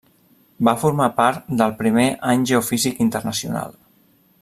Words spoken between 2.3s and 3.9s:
Any Geofísic Internacional.